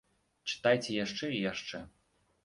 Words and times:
Чытайце 0.53 0.95
яшчэ 0.95 1.29
і 1.35 1.41
яшчэ. 1.51 1.83